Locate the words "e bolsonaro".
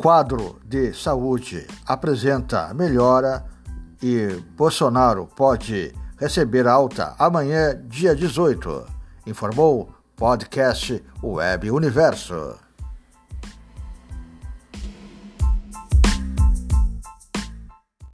4.02-5.26